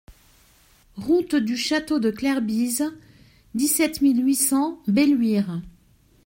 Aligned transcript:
Route 0.97 1.35
du 1.35 1.55
Chateau 1.55 1.99
de 1.99 2.09
Clerbise, 2.09 2.91
dix-sept 3.53 4.01
mille 4.01 4.25
huit 4.25 4.33
cents 4.33 4.81
Belluire 4.87 5.61